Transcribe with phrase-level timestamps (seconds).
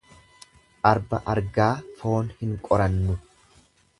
[0.91, 1.69] Arba argaa
[2.01, 3.21] foon hin qorannu.